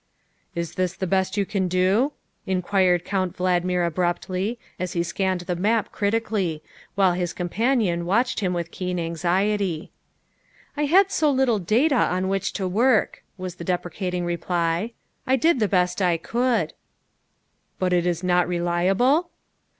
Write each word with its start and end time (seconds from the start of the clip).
''Is 0.55 0.73
this 0.73 0.95
the 0.95 1.05
best 1.05 1.37
you 1.37 1.45
can 1.45 1.67
do?" 1.67 2.13
inquired 2.47 3.05
Count 3.05 3.37
Vald 3.37 3.63
mir 3.63 3.83
abruptly 3.83 4.57
as 4.79 4.93
he 4.93 5.03
scanned 5.03 5.41
the 5.41 5.55
map 5.55 5.91
critically, 5.91 6.63
while 6.95 7.13
his 7.13 7.33
companion 7.33 8.07
watched 8.07 8.39
him 8.39 8.51
with 8.51 8.71
keen 8.71 8.97
anxiety." 8.99 9.91
I 10.75 10.85
had 10.85 11.11
so 11.11 11.29
little 11.29 11.59
data 11.59 11.93
on 11.97 12.29
which 12.29 12.51
to 12.53 12.67
work," 12.67 13.23
was 13.37 13.57
the 13.57 13.63
de 13.63 13.77
precating 13.77 14.25
reply;" 14.25 14.93
I 15.27 15.35
did 15.35 15.59
the 15.59 15.67
best 15.67 16.01
I 16.01 16.17
could."" 16.17 16.73
But 17.77 17.93
it 17.93 18.07
is 18.07 18.23
not 18.23 18.47
reliable?" 18.47 19.29